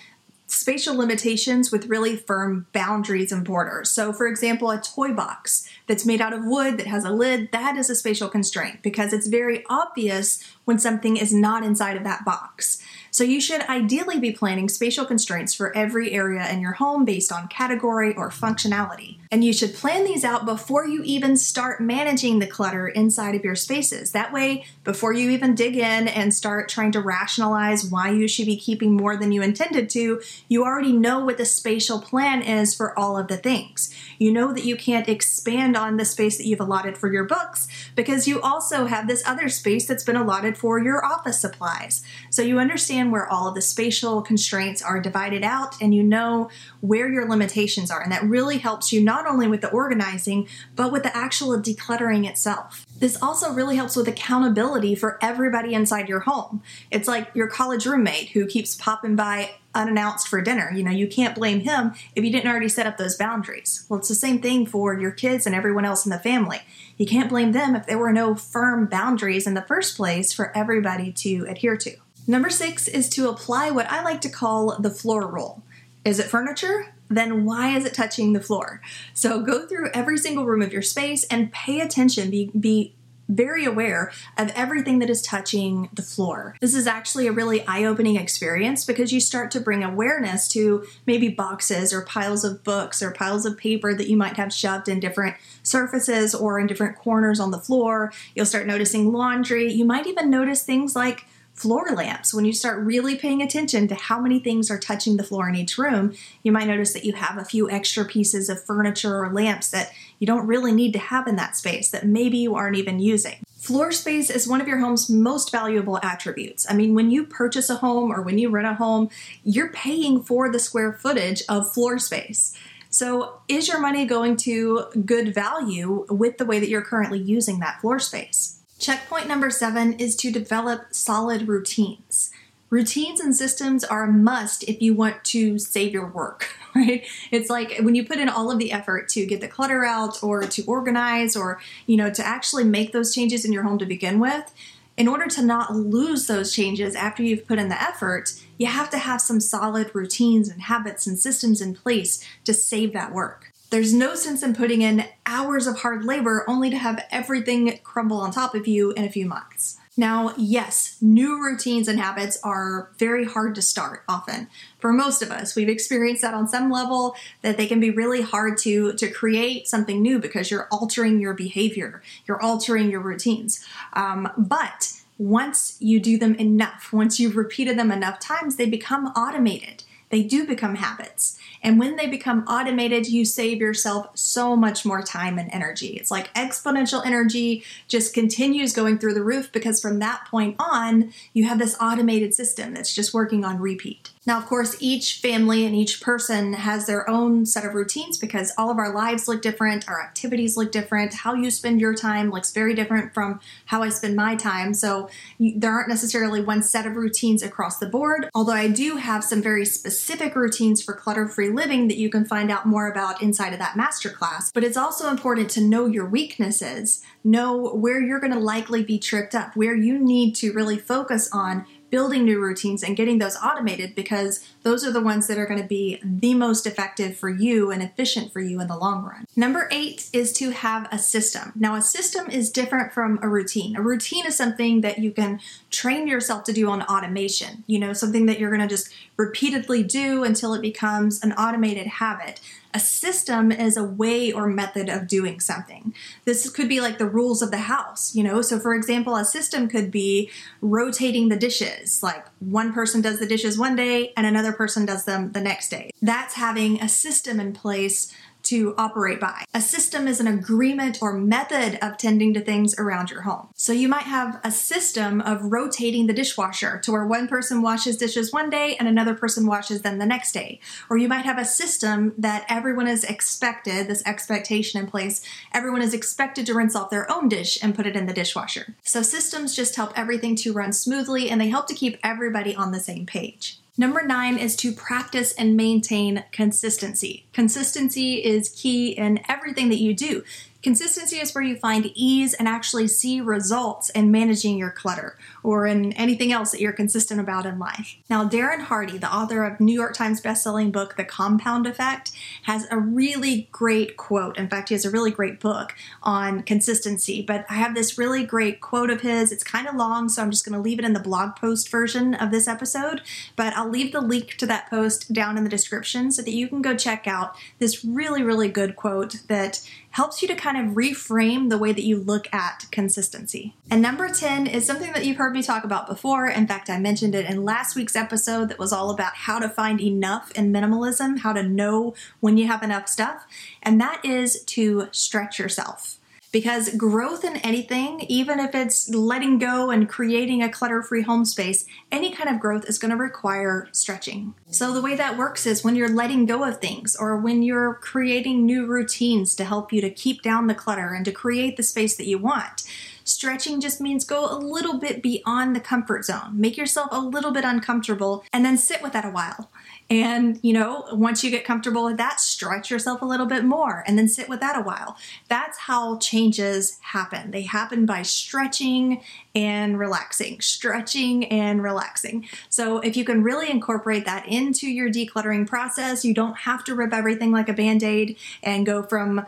spatial 0.52 0.94
limitations 0.96 1.72
with 1.72 1.87
really 1.87 2.16
firm 2.16 2.66
boundaries 2.72 3.32
and 3.32 3.44
borders. 3.44 3.90
So, 3.90 4.12
for 4.12 4.26
example, 4.26 4.70
a 4.70 4.81
toy 4.81 5.12
box 5.12 5.69
that's 5.87 6.04
made 6.04 6.20
out 6.20 6.32
of 6.32 6.44
wood 6.44 6.78
that 6.78 6.87
has 6.87 7.04
a 7.04 7.10
lid, 7.10 7.50
that 7.52 7.76
is 7.76 7.88
a 7.88 7.94
spatial 7.94 8.28
constraint 8.28 8.82
because 8.82 9.12
it's 9.12 9.26
very 9.26 9.64
obvious 9.70 10.43
when 10.64 10.78
something 10.78 11.16
is 11.16 11.32
not 11.32 11.64
inside 11.64 11.96
of 11.96 12.04
that 12.04 12.25
box. 12.25 12.82
So 13.12 13.24
you 13.24 13.42
should 13.42 13.60
ideally 13.69 14.19
be 14.19 14.32
planning 14.32 14.70
spatial 14.70 15.04
constraints 15.04 15.52
for 15.52 15.76
every 15.76 16.12
area 16.12 16.50
in 16.50 16.62
your 16.62 16.72
home 16.72 17.04
based 17.04 17.31
on 17.31 17.46
category 17.46 18.14
or 18.14 18.31
functionality. 18.31 19.19
And 19.31 19.44
you 19.44 19.52
should 19.52 19.74
plan 19.74 20.04
these 20.04 20.24
out 20.24 20.46
before 20.46 20.86
you 20.86 21.02
even 21.04 21.36
start 21.36 21.78
managing 21.78 22.38
the 22.38 22.46
clutter 22.46 22.88
inside 22.88 23.34
of 23.34 23.44
your 23.44 23.54
spaces. 23.54 24.12
That 24.12 24.32
way, 24.32 24.64
before 24.82 25.12
you 25.12 25.28
even 25.28 25.54
dig 25.54 25.76
in 25.76 26.08
and 26.08 26.32
start 26.32 26.70
trying 26.70 26.92
to 26.92 27.00
rationalize 27.00 27.84
why 27.84 28.10
you 28.10 28.26
should 28.26 28.46
be 28.46 28.56
keeping 28.56 28.96
more 28.96 29.16
than 29.16 29.31
you 29.31 29.42
intended 29.42 29.90
to, 29.90 30.22
you 30.48 30.64
already 30.64 30.92
know 30.92 31.20
what 31.20 31.36
the 31.36 31.44
spatial 31.44 32.00
plan 32.00 32.40
is 32.40 32.74
for 32.74 32.98
all 32.98 33.19
of 33.19 33.28
the 33.28 33.36
things. 33.36 33.94
You 34.19 34.32
know 34.32 34.54
that 34.54 34.64
you 34.64 34.76
can't 34.76 35.08
expand 35.08 35.76
on 35.76 35.98
the 35.98 36.04
space 36.06 36.38
that 36.38 36.46
you've 36.46 36.60
allotted 36.60 36.96
for 36.96 37.12
your 37.12 37.24
books 37.24 37.69
because 37.94 38.26
you 38.26 38.40
also 38.40 38.86
have 38.86 39.06
this 39.06 39.22
other 39.26 39.50
space 39.50 39.86
that's 39.86 40.04
been 40.04 40.16
allotted 40.16 40.56
for 40.56 40.78
your 40.78 41.04
office 41.04 41.40
supplies. 41.40 42.02
So 42.31 42.40
you 42.40 42.58
understand 42.58 43.02
where 43.11 43.29
all 43.29 43.49
of 43.49 43.55
the 43.55 43.63
spatial 43.63 44.23
constraints 44.23 44.82
are 44.82 45.01
divided 45.01 45.43
out 45.43 45.81
and 45.81 45.94
you 45.94 46.03
know 46.03 46.51
where 46.81 47.11
your 47.11 47.29
limitations 47.29 47.91
are. 47.91 48.01
And 48.01 48.13
that 48.13 48.23
really 48.23 48.59
helps 48.59 48.93
you 48.93 49.03
not 49.03 49.27
only 49.27 49.47
with 49.47 49.61
the 49.61 49.71
organizing, 49.71 50.49
but 50.77 50.93
with 50.93 51.03
the 51.03 51.17
actual 51.17 51.59
decluttering 51.59 52.29
itself. 52.29 52.87
This 52.99 53.21
also 53.21 53.53
really 53.53 53.77
helps 53.77 53.97
with 53.97 54.09
accountability 54.09 54.94
for 54.94 55.19
everybody 55.23 55.75
inside 55.75 56.09
your 56.09 56.21
home. 56.21 56.63
It's 56.91 57.09
like 57.09 57.31
your 57.35 57.49
college 57.49 57.87
roommate 57.87 58.31
who 58.31 58.47
keeps 58.47 58.75
popping 58.75 59.17
by 59.17 59.51
unannounced 59.75 60.29
for 60.29 60.41
dinner. 60.41 60.71
You 60.75 60.82
know, 60.82 60.91
you 60.91 61.06
can't 61.06 61.35
blame 61.35 61.61
him 61.61 61.94
if 62.15 62.25
you 62.25 62.31
didn't 62.31 62.51
already 62.51 62.69
set 62.69 62.87
up 62.87 62.99
those 62.99 63.17
boundaries. 63.17 63.87
Well, 63.89 63.99
it's 63.99 64.09
the 64.09 64.15
same 64.15 64.41
thing 64.41 64.67
for 64.67 64.99
your 64.99 65.11
kids 65.11 65.47
and 65.47 65.55
everyone 65.55 65.85
else 65.85 66.05
in 66.05 66.11
the 66.11 66.19
family. 66.19 66.61
You 66.97 67.06
can't 67.06 67.31
blame 67.31 67.53
them 67.53 67.75
if 67.75 67.87
there 67.87 67.99
were 67.99 68.13
no 68.13 68.35
firm 68.35 68.87
boundaries 68.87 69.47
in 69.47 69.55
the 69.55 69.63
first 69.63 69.97
place 69.97 70.32
for 70.32 70.56
everybody 70.56 71.13
to 71.13 71.47
adhere 71.49 71.77
to. 71.79 71.97
Number 72.26 72.50
six 72.50 72.88
is 72.88 73.08
to 73.10 73.29
apply 73.29 73.70
what 73.70 73.91
I 73.91 74.02
like 74.02 74.20
to 74.22 74.29
call 74.29 74.79
the 74.79 74.91
floor 74.91 75.26
rule. 75.26 75.62
Is 76.05 76.19
it 76.19 76.26
furniture? 76.26 76.94
Then 77.08 77.44
why 77.44 77.76
is 77.76 77.84
it 77.84 77.94
touching 77.94 78.32
the 78.32 78.41
floor? 78.41 78.81
So 79.12 79.41
go 79.41 79.67
through 79.67 79.91
every 79.93 80.19
single 80.19 80.46
room 80.46 80.62
of 80.62 80.72
your 80.72 80.82
space 80.82 81.24
and 81.24 81.52
pay 81.52 81.81
attention. 81.81 82.31
Be, 82.31 82.50
be 82.58 82.94
very 83.29 83.64
aware 83.64 84.12
of 84.36 84.50
everything 84.55 84.98
that 84.98 85.10
is 85.10 85.22
touching 85.22 85.88
the 85.93 86.02
floor. 86.02 86.56
This 86.60 86.74
is 86.74 86.86
actually 86.86 87.26
a 87.26 87.32
really 87.32 87.67
eye 87.67 87.84
opening 87.84 88.17
experience 88.17 88.84
because 88.84 89.12
you 89.12 89.20
start 89.20 89.50
to 89.52 89.60
bring 89.60 89.82
awareness 89.82 90.48
to 90.48 90.86
maybe 91.06 91.29
boxes 91.29 91.93
or 91.93 92.02
piles 92.02 92.44
of 92.44 92.64
books 92.64 93.02
or 93.02 93.10
piles 93.10 93.46
of 93.46 93.56
paper 93.56 93.94
that 93.94 94.08
you 94.08 94.17
might 94.17 94.36
have 94.36 94.52
shoved 94.52 94.88
in 94.88 95.00
different 95.00 95.36
surfaces 95.62 96.34
or 96.34 96.58
in 96.58 96.67
different 96.67 96.96
corners 96.96 97.41
on 97.41 97.50
the 97.50 97.58
floor. 97.58 98.12
You'll 98.34 98.46
start 98.46 98.67
noticing 98.67 99.12
laundry. 99.12 99.72
You 99.72 99.84
might 99.84 100.06
even 100.06 100.31
notice 100.31 100.62
things 100.62 100.94
like 100.94 101.24
floor 101.55 101.91
lamps. 101.94 102.35
When 102.35 102.44
you 102.44 102.53
start 102.53 102.85
really 102.85 103.17
paying 103.17 103.43
attention 103.43 103.89
to 103.89 103.94
how 103.94 104.21
many 104.21 104.41
things 104.41 104.71
are 104.71 104.79
touching 104.79 105.17
the 105.17 105.25
floor 105.25 105.49
in 105.49 105.55
each 105.55 105.79
room, 105.79 106.15
you 106.43 106.53
might 106.53 106.67
notice 106.67 106.93
that 106.93 107.05
you 107.05 107.13
have 107.15 107.39
a 107.39 107.44
few 107.44 107.71
extra 107.71 108.05
pieces 108.05 108.49
of 108.49 108.65
furniture 108.65 109.23
or 109.23 109.32
lamps 109.32 109.71
that 109.71 109.93
you 110.19 110.27
don't 110.27 110.47
really 110.47 110.73
need 110.73 110.93
to 110.93 110.99
have 110.99 111.27
in 111.27 111.37
that 111.37 111.56
space 111.56 111.91
that 111.91 112.06
maybe 112.06 112.39
you 112.39 112.55
aren't 112.55 112.77
even 112.77 112.99
using. 112.99 113.37
Floor 113.63 113.93
space 113.93 114.29
is 114.29 114.49
one 114.49 114.61
of 114.61 114.67
your 114.67 114.79
home's 114.79 115.09
most 115.09 115.53
valuable 115.53 116.01
attributes. 116.03 116.67
I 116.69 116.75
mean, 116.75 116.94
when 116.94 117.13
you 117.13 117.25
purchase 117.25 117.71
a 117.71 117.77
home 117.77 118.11
or 118.11 118.21
when 118.21 118.39
you 118.39 118.51
rent 118.51 118.67
a 118.67 118.75
home, 118.75 119.09
you're 119.44 119.71
paying 119.71 120.21
for 120.21 120.51
the 120.51 120.59
square 120.59 120.93
footage 120.93 121.44
of 121.49 121.73
floor 121.73 122.01
space. 122.01 122.56
So, 122.91 123.41
is 123.49 123.69
your 123.69 123.79
money 123.79 124.05
going 124.05 124.37
to 124.39 124.87
good 125.06 125.32
value 125.32 126.06
with 126.11 126.39
the 126.39 126.44
way 126.44 126.59
that 126.59 126.69
you're 126.69 126.82
currently 126.82 127.21
using 127.21 127.61
that 127.61 127.81
floor 127.81 127.99
space? 128.01 128.61
Checkpoint 128.82 129.29
number 129.29 129.48
seven 129.48 129.93
is 129.93 130.17
to 130.17 130.32
develop 130.32 130.93
solid 130.93 131.46
routines. 131.46 132.32
Routines 132.69 133.20
and 133.20 133.32
systems 133.32 133.84
are 133.84 134.03
a 134.03 134.12
must 134.12 134.65
if 134.65 134.82
you 134.82 134.93
want 134.93 135.22
to 135.27 135.56
save 135.56 135.93
your 135.93 136.08
work, 136.08 136.56
right? 136.74 137.06
It's 137.31 137.48
like 137.48 137.79
when 137.82 137.94
you 137.94 138.05
put 138.05 138.19
in 138.19 138.29
all 138.29 138.51
of 138.51 138.58
the 138.58 138.72
effort 138.72 139.08
to 139.10 139.24
get 139.24 139.41
the 139.41 139.46
clutter 139.46 139.84
out 139.84 140.20
or 140.20 140.43
to 140.43 140.65
organize 140.65 141.36
or, 141.36 141.60
you 141.86 141.96
know, 141.96 142.10
to 142.10 142.27
actually 142.27 142.65
make 142.65 142.91
those 142.91 143.15
changes 143.15 143.44
in 143.44 143.53
your 143.53 143.62
home 143.62 143.79
to 143.79 143.86
begin 143.86 144.19
with, 144.19 144.53
in 144.96 145.06
order 145.06 145.29
to 145.29 145.43
not 145.43 145.77
lose 145.77 146.27
those 146.27 146.53
changes 146.53 146.96
after 146.96 147.22
you've 147.22 147.46
put 147.46 147.60
in 147.60 147.69
the 147.69 147.81
effort, 147.81 148.32
you 148.58 148.67
have 148.67 148.91
to 148.91 148.98
have 148.98 149.20
some 149.20 149.39
solid 149.39 149.94
routines 149.94 150.48
and 150.48 150.62
habits 150.62 151.06
and 151.06 151.20
systems 151.20 151.60
in 151.60 151.77
place 151.77 152.27
to 152.43 152.53
save 152.53 152.93
that 152.94 153.12
work. 153.12 153.52
There's 153.72 153.94
no 153.94 154.14
sense 154.14 154.43
in 154.43 154.55
putting 154.55 154.82
in 154.82 155.06
hours 155.24 155.67
of 155.67 155.79
hard 155.79 156.05
labor 156.05 156.44
only 156.46 156.69
to 156.69 156.76
have 156.76 157.02
everything 157.10 157.79
crumble 157.82 158.19
on 158.19 158.31
top 158.31 158.55
of 158.55 158.69
you 158.69 158.91
in 158.91 159.05
a 159.05 159.08
few 159.08 159.24
months. 159.24 159.79
Now, 159.96 160.34
yes, 160.36 160.98
new 161.00 161.43
routines 161.43 161.88
and 161.88 161.98
habits 161.98 162.38
are 162.44 162.91
very 162.98 163.24
hard 163.24 163.55
to 163.55 163.62
start 163.62 164.02
often. 164.06 164.48
For 164.79 164.93
most 164.93 165.22
of 165.22 165.31
us, 165.31 165.56
we've 165.56 165.70
experienced 165.70 166.20
that 166.20 166.34
on 166.34 166.48
some 166.48 166.70
level 166.70 167.17
that 167.41 167.56
they 167.56 167.67
can 167.67 167.81
be 167.81 167.88
really 167.88 168.20
hard 168.20 168.58
to 168.58 168.93
to 168.93 169.10
create 169.10 169.67
something 169.67 170.02
new 170.02 170.19
because 170.19 170.50
you're 170.50 170.69
altering 170.70 171.19
your 171.19 171.32
behavior, 171.32 172.02
you're 172.26 172.43
altering 172.43 172.91
your 172.91 173.00
routines. 173.00 173.67
Um, 173.94 174.29
but 174.36 174.93
once 175.17 175.79
you 175.81 175.98
do 175.98 176.19
them 176.19 176.34
enough, 176.34 176.93
once 176.93 177.19
you've 177.19 177.38
repeated 177.38 177.79
them 177.79 177.91
enough 177.91 178.20
times, 178.20 178.56
they 178.56 178.67
become 178.67 179.06
automated 179.17 179.84
they 180.12 180.22
do 180.22 180.46
become 180.46 180.76
habits. 180.76 181.38
And 181.62 181.81
when 181.81 181.96
they 181.96 182.06
become 182.06 182.46
automated, 182.46 183.08
you 183.08 183.24
save 183.24 183.58
yourself 183.58 184.10
so 184.14 184.54
much 184.54 184.84
more 184.84 185.02
time 185.02 185.38
and 185.38 185.52
energy. 185.52 185.96
It's 185.96 186.10
like 186.10 186.32
exponential 186.34 187.04
energy 187.04 187.64
just 187.88 188.12
continues 188.12 188.74
going 188.74 188.98
through 188.98 189.14
the 189.14 189.24
roof 189.24 189.50
because 189.50 189.81
from 189.81 189.98
that 190.00 190.26
point 190.31 190.56
on, 190.58 191.12
you 191.32 191.46
have 191.46 191.58
this 191.58 191.76
automated 191.81 192.34
system 192.34 192.74
that's 192.74 192.94
just 192.94 193.14
working 193.14 193.44
on 193.44 193.58
repeat. 193.58 194.11
Now, 194.24 194.38
of 194.38 194.46
course, 194.46 194.76
each 194.79 195.17
family 195.17 195.67
and 195.67 195.74
each 195.74 196.00
person 196.00 196.52
has 196.52 196.86
their 196.86 197.10
own 197.10 197.44
set 197.44 197.64
of 197.64 197.74
routines 197.74 198.19
because 198.19 198.52
all 198.56 198.70
of 198.70 198.79
our 198.79 198.94
lives 198.94 199.26
look 199.26 199.43
different, 199.43 199.88
our 199.88 200.00
activities 200.00 200.56
look 200.56 200.70
different, 200.70 201.12
how 201.12 201.34
you 201.34 201.50
spend 201.50 201.81
your 201.81 201.93
time 201.93 202.31
looks 202.31 202.52
very 202.52 202.72
different 202.72 203.12
from 203.12 203.41
how 203.67 203.82
I 203.82 203.88
spend 203.88 204.14
my 204.14 204.36
time. 204.36 204.74
So, 204.74 205.10
there 205.41 205.72
aren't 205.72 205.88
necessarily 205.88 206.41
one 206.41 206.62
set 206.62 206.86
of 206.86 206.94
routines 206.94 207.43
across 207.43 207.79
the 207.79 207.88
board, 207.88 208.29
although 208.32 208.52
I 208.52 208.69
do 208.69 208.96
have 208.96 209.24
some 209.24 209.43
very 209.43 209.64
specific 209.64 210.36
routines 210.36 210.81
for 210.81 210.94
clutter 210.94 211.26
free 211.26 211.50
living 211.50 211.88
that 211.88 211.98
you 211.98 212.08
can 212.08 212.24
find 212.24 212.48
out 212.48 212.64
more 212.64 212.88
about 212.88 213.22
inside 213.22 213.52
of 213.52 213.58
that 213.58 213.76
masterclass. 213.76 214.52
But 214.55 214.62
it's 214.62 214.76
also 214.76 215.10
important 215.10 215.50
to 215.50 215.60
know 215.60 215.86
your 215.86 216.06
weaknesses, 216.06 217.02
know 217.24 217.74
where 217.74 218.00
you're 218.00 218.20
going 218.20 218.32
to 218.32 218.38
likely 218.38 218.84
be 218.84 219.00
tripped 219.00 219.34
up, 219.34 219.56
where 219.56 219.74
you 219.74 219.98
need 219.98 220.36
to 220.36 220.52
really 220.52 220.79
focus 220.79 221.29
on 221.32 221.67
building 221.93 222.25
new 222.25 222.41
routines 222.41 222.82
and 222.82 222.96
getting 222.96 223.19
those 223.19 223.37
automated 223.37 223.94
because 223.94 224.49
those 224.63 224.82
are 224.82 224.91
the 224.91 225.01
ones 225.01 225.27
that 225.27 225.37
are 225.37 225.44
going 225.44 225.61
to 225.61 225.69
be 225.69 226.01
the 226.03 226.32
most 226.32 226.67
effective 226.67 227.15
for 227.15 227.29
you 227.29 227.70
and 227.70 227.82
efficient 227.82 228.32
for 228.32 228.41
you 228.41 228.61
in 228.63 228.67
the 228.67 228.77
long 228.77 229.05
run. 229.05 229.27
Number 229.37 229.69
eight 229.70 230.08
is 230.11 230.32
to 230.34 230.51
have 230.51 230.89
a 230.91 230.99
system. 230.99 231.53
Now, 231.55 231.75
a 231.75 231.82
system 231.82 232.31
is 232.31 232.51
different 232.51 232.94
from 232.94 233.19
a 233.22 233.29
routine. 233.29 233.77
A 233.77 233.82
routine 233.82 234.27
is 234.27 234.34
something 234.34 234.81
that 234.81 235.01
you 235.01 235.13
can 235.13 235.39
train 235.70 236.08
yourself 236.08 236.44
to 236.44 236.53
do 236.55 236.70
on 236.70 236.82
automation, 236.84 237.63
you 237.67 237.79
know, 237.79 237.93
something 237.93 238.25
that 238.25 238.41
you're 238.41 238.51
going 238.51 238.67
to 238.67 238.75
just 238.75 238.91
repeatedly 239.19 239.82
do 239.82 240.25
until 240.25 240.55
it 240.55 240.63
becomes 240.63 241.22
an 241.22 241.32
automated 241.32 241.87
habit. 241.87 242.41
A 242.74 242.81
system 242.81 243.52
is 243.52 243.76
a 243.76 243.84
way 243.84 244.32
or 244.32 244.46
method 244.46 244.88
of 244.88 245.06
doing 245.06 245.41
something. 245.41 245.94
This 246.24 246.48
could 246.48 246.69
be 246.69 246.81
like 246.81 246.98
the 246.98 247.08
rules 247.08 247.43
of 247.43 247.50
the 247.50 247.58
house, 247.58 248.14
you 248.14 248.22
know? 248.22 248.41
So, 248.41 248.58
for 248.58 248.74
example, 248.74 249.17
a 249.17 249.24
system 249.24 249.69
could 249.69 249.91
be 249.91 250.31
rotating 250.60 251.29
the 251.29 251.36
dishes. 251.36 252.02
Like 252.02 252.24
one 252.38 252.72
person 252.72 253.00
does 253.00 253.19
the 253.19 253.26
dishes 253.26 253.58
one 253.58 253.76
day 253.76 254.12
and 254.17 254.26
another 254.26 254.52
person 254.52 254.86
does 254.86 255.05
them 255.05 255.32
the 255.32 255.41
next 255.41 255.69
day. 255.69 255.91
That's 256.00 256.34
having 256.34 256.81
a 256.81 256.88
system 256.88 257.38
in 257.41 257.52
place 257.52 258.12
to 258.53 258.75
operate 258.77 259.19
by. 259.19 259.44
A 259.55 259.63
system 259.63 260.06
is 260.06 260.21
an 260.21 260.27
agreement 260.27 260.99
or 261.01 261.15
method 261.15 261.79
of 261.81 261.97
tending 261.97 262.35
to 262.35 262.41
things 262.41 262.75
around 262.79 263.11
your 263.11 263.23
home. 263.23 263.49
So 263.55 263.73
you 263.73 263.89
might 263.89 264.03
have 264.03 264.39
a 264.44 264.51
system 264.51 265.23
of 265.23 265.51
rotating 265.51 266.06
the 266.06 266.13
dishwasher 266.13 266.79
to 266.81 266.93
where 266.93 267.06
one 267.06 267.29
person 267.29 267.63
washes 267.63 267.97
dishes 267.97 268.31
one 268.31 268.51
day 268.51 268.77
and 268.77 268.87
another 268.87 269.15
person 269.15 269.47
washes 269.47 269.81
them 269.81 269.97
the 269.97 270.05
next 270.05 270.32
day. 270.32 270.61
Or 270.91 270.99
you 270.99 271.09
might 271.09 271.25
have 271.25 271.39
a 271.39 271.47
system 271.47 272.13
that 272.19 272.44
everyone 272.47 272.89
is 272.89 273.05
expected, 273.05 273.89
this 273.89 274.03
expectation 274.05 274.79
in 274.79 274.87
place, 274.87 275.23
everyone 275.55 275.81
is 275.81 275.94
expected 275.94 276.44
to 276.44 276.53
rinse 276.53 276.77
off 276.77 276.91
their 276.91 277.11
own 277.11 277.31
dish 277.31 277.59
and 277.63 277.75
put 277.75 277.87
it 277.87 277.97
in 277.97 278.05
the 278.05 278.13
dishwasher. 278.13 278.75
So 278.82 279.01
systems 279.01 279.56
just 279.56 279.77
help 279.77 279.94
everything 279.97 280.37
to 280.37 280.53
run 280.53 280.75
smoothly 280.75 281.31
and 281.31 281.41
they 281.41 281.49
help 281.49 281.69
to 281.69 281.75
keep 281.75 281.99
everybody 282.05 282.55
on 282.55 282.71
the 282.71 282.81
same 282.81 283.06
page. 283.06 283.61
Number 283.79 284.02
nine 284.02 284.36
is 284.36 284.55
to 284.56 284.70
practice 284.70 285.32
and 285.32 285.56
maintain 285.56 286.24
consistency. 286.31 287.24
Consistency 287.32 288.22
is 288.22 288.50
key 288.50 288.91
in 288.91 289.20
everything 289.29 289.70
that 289.70 289.81
you 289.81 289.94
do. 289.94 290.24
Consistency 290.62 291.16
is 291.16 291.34
where 291.34 291.42
you 291.42 291.56
find 291.56 291.90
ease 291.94 292.34
and 292.34 292.46
actually 292.46 292.86
see 292.86 293.20
results 293.20 293.90
in 293.90 294.12
managing 294.12 294.56
your 294.56 294.70
clutter 294.70 295.19
or 295.42 295.66
in 295.66 295.92
anything 295.94 296.32
else 296.32 296.52
that 296.52 296.60
you're 296.60 296.72
consistent 296.72 297.20
about 297.20 297.46
in 297.46 297.58
life. 297.58 297.96
Now, 298.08 298.28
Darren 298.28 298.60
Hardy, 298.60 298.96
the 298.96 299.12
author 299.12 299.44
of 299.44 299.58
New 299.58 299.74
York 299.74 299.94
Times 299.94 300.20
bestselling 300.20 300.70
book 300.70 300.96
The 300.96 301.04
Compound 301.04 301.66
Effect, 301.66 302.12
has 302.44 302.66
a 302.70 302.78
really 302.78 303.48
great 303.50 303.96
quote. 303.96 304.38
In 304.38 304.48
fact, 304.48 304.69
he 304.69 304.74
has 304.74 304.84
a 304.84 304.90
really 304.90 305.10
great 305.10 305.40
book 305.40 305.74
on 306.02 306.42
consistency, 306.42 307.22
but 307.22 307.44
I 307.50 307.54
have 307.54 307.74
this 307.74 307.98
really 307.98 308.24
great 308.24 308.60
quote 308.60 308.90
of 308.90 309.00
his. 309.00 309.32
It's 309.32 309.44
kind 309.44 309.66
of 309.66 309.74
long, 309.74 310.08
so 310.08 310.22
I'm 310.22 310.31
just 310.31 310.44
going 310.44 310.54
to 310.54 310.62
leave 310.62 310.78
it 310.78 310.84
in 310.84 310.92
the 310.92 311.00
blog 311.00 311.34
post 311.34 311.69
version 311.70 312.14
of 312.14 312.31
this 312.31 312.46
episode, 312.46 313.02
but 313.34 313.52
I'll 313.54 313.69
leave 313.69 313.92
the 313.92 314.00
link 314.00 314.36
to 314.36 314.46
that 314.46 314.70
post 314.70 315.12
down 315.12 315.36
in 315.36 315.42
the 315.42 315.50
description 315.50 316.12
so 316.12 316.22
that 316.22 316.31
you 316.32 316.46
can 316.46 316.62
go 316.62 316.76
check 316.76 317.08
out 317.08 317.34
this 317.58 317.84
really, 317.84 318.22
really 318.22 318.48
good 318.48 318.76
quote 318.76 319.22
that 319.26 319.60
helps 319.93 320.20
you 320.20 320.29
to 320.29 320.34
kind 320.34 320.56
of 320.56 320.75
reframe 320.75 321.49
the 321.49 321.58
way 321.58 321.72
that 321.72 321.84
you 321.84 321.96
look 321.96 322.32
at 322.32 322.67
consistency. 322.70 323.55
And 323.70 323.81
number 323.81 324.08
10 324.08 324.46
is 324.46 324.67
something 324.67 324.93
that 324.93 325.05
you've 325.05 325.17
heard 325.17 325.32
me 325.32 325.43
talk 325.43 325.65
about 325.65 325.87
before. 325.87 326.27
In 326.27 326.46
fact, 326.46 326.69
I 326.69 326.79
mentioned 326.79 327.15
it 327.15 327.29
in 327.29 327.44
last 327.44 327.77
week's 327.77 327.96
episode 327.96 328.49
that 328.49 328.58
was 328.58 328.72
all 328.72 328.91
about 328.91 329.15
how 329.15 329.39
to 329.39 329.49
find 329.49 329.81
enough 329.81 330.31
in 330.32 330.53
minimalism, 330.53 331.20
how 331.20 331.32
to 331.32 331.43
know 331.43 331.94
when 332.20 332.37
you 332.37 332.46
have 332.46 332.63
enough 332.63 332.89
stuff, 332.89 333.27
and 333.63 333.81
that 333.81 334.05
is 334.05 334.43
to 334.44 334.89
stretch 334.93 335.39
yourself 335.39 335.99
because 336.32 336.74
growth 336.77 337.24
in 337.24 337.36
anything, 337.36 338.01
even 338.08 338.41
if 338.41 338.55
it's 338.55 338.89
letting 338.89 339.39
go 339.39 339.70
and 339.70 339.89
creating 339.89 340.43
a 340.43 340.48
clutter 340.48 340.82
free 340.82 341.03
home 341.03 341.27
space, 341.27 341.67
any 341.93 342.10
kind 342.10 342.31
of 342.31 342.41
growth 342.41 342.65
is 342.69 342.79
going 342.79 342.91
to 342.91 342.96
require 342.96 343.69
stretching. 343.70 344.34
So, 344.51 344.72
the 344.72 344.81
way 344.81 344.96
that 344.96 345.19
works 345.19 345.46
is 345.46 345.62
when 345.62 345.77
you're 345.77 345.89
letting 345.89 346.24
go 346.24 346.43
of 346.44 346.58
things 346.58 346.96
or 346.96 347.19
when 347.19 347.43
you're 347.43 347.74
creating 347.74 348.46
new 348.46 348.67
routines 348.67 349.34
to 349.36 349.44
help 349.44 349.72
you 349.72 349.82
to 349.82 349.91
keep 349.91 350.22
down 350.22 350.46
the 350.46 350.55
clutter 350.55 350.89
and 350.89 351.05
to 351.05 351.12
create 351.12 351.56
the 351.56 351.62
space 351.62 351.96
that 351.96 352.06
you 352.06 352.19
want. 352.19 352.65
Stretching 353.05 353.61
just 353.61 353.81
means 353.81 354.05
go 354.05 354.25
a 354.27 354.37
little 354.37 354.79
bit 354.79 355.03
beyond 355.03 355.55
the 355.55 355.61
comfort 355.61 356.05
zone. 356.05 356.32
Make 356.35 356.56
yourself 356.56 356.89
a 356.93 357.01
little 357.01 357.32
bit 357.32 357.44
uncomfortable 357.44 358.25
and 358.32 358.44
then 358.44 358.56
sit 358.56 358.82
with 358.82 358.93
that 358.93 359.05
a 359.05 359.11
while. 359.11 359.51
And, 359.91 360.39
you 360.43 360.55
know, 360.55 360.87
once 360.93 361.23
you 361.23 361.31
get 361.31 361.44
comfortable 361.44 361.85
with 361.85 361.99
that, 361.99 362.19
stretch 362.19 362.71
yourself 362.71 363.03
a 363.03 363.05
little 363.05 363.27
bit 363.27 363.44
more 363.44 363.85
and 363.87 363.99
then 363.99 364.09
sit 364.09 364.27
with 364.27 364.41
that 364.41 364.56
a 364.56 364.63
while. 364.63 364.97
That's 365.29 365.59
how 365.59 365.99
changes 365.99 366.79
happen. 366.81 367.31
They 367.31 367.43
happen 367.43 367.85
by 367.85 368.03
stretching 368.03 369.03
and 369.35 369.79
relaxing, 369.79 370.41
stretching 370.41 371.27
and 371.27 371.63
relaxing. 371.63 372.27
So, 372.49 372.79
if 372.79 372.97
you 372.97 373.05
can 373.05 373.23
really 373.23 373.51
incorporate 373.51 374.05
that 374.06 374.27
into 374.27 374.67
your 374.67 374.89
decluttering 374.89 375.47
process, 375.47 376.05
you 376.05 376.15
don't 376.15 376.39
have 376.39 376.65
to 376.65 376.75
rip 376.75 376.93
everything 376.94 377.31
like 377.31 377.49
a 377.49 377.55
band 377.55 377.82
aid 377.82 378.17
and 378.43 378.65
go 378.65 378.82
from 378.82 379.27